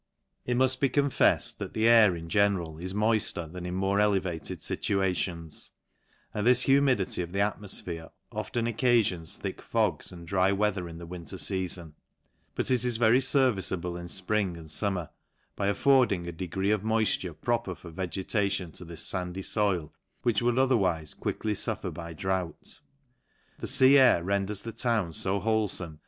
It 0.47 0.57
mud 0.57 0.75
be 0.79 0.89
confeffed, 0.89 1.59
that 1.59 1.75
the 1.75 1.87
air 1.87 2.15
in 2.15 2.27
general 2.27 2.79
is 2.79 2.91
moifter 2.91 3.45
than 3.53 3.67
in 3.67 3.75
more 3.75 3.99
elevated 3.99 4.61
fitua 4.63 5.13
tions; 5.15 5.73
and 6.33 6.47
this 6.47 6.63
humidity 6.63 7.21
of 7.21 7.33
the 7.33 7.37
atmofphere 7.41 8.09
often 8.31 8.67
oc 8.67 8.77
cafions 8.77 9.37
thick 9.37 9.61
fogs 9.61 10.11
and 10.11 10.25
dry 10.27 10.51
weather 10.51 10.89
in 10.89 10.97
the 10.97 11.05
winter 11.05 11.37
fea 11.37 11.67
fon; 11.67 11.93
but 12.55 12.71
it 12.71 12.83
is 12.83 12.97
very 12.97 13.19
ferviceable 13.19 13.95
in 13.95 14.07
fpring 14.07 14.57
and 14.57 14.71
fum 14.71 14.95
mer, 14.95 15.09
by 15.55 15.67
affording 15.67 16.25
a 16.25 16.31
degree 16.31 16.71
of 16.71 16.81
moifture 16.81 17.39
proper 17.39 17.75
for 17.75 17.91
vegetation 17.91 18.71
to 18.71 18.83
this 18.83 19.07
fandy 19.07 19.43
foil, 19.45 19.93
which 20.23 20.41
would 20.41 20.57
other 20.57 20.77
wife 20.77 21.15
quickly 21.19 21.53
fuffer 21.53 21.93
by 21.93 22.11
drought. 22.11 22.79
The 23.59 23.67
fea 23.67 23.99
air 23.99 24.23
ren 24.23 24.47
ders 24.47 24.63
the 24.63 24.71
town 24.71 25.11
fo 25.11 25.39
wholefome. 25.39 25.99